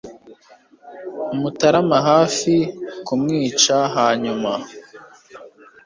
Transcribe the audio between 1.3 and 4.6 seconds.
mutarama hafi kumwica; hanyuma